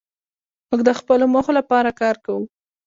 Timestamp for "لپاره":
1.59-1.97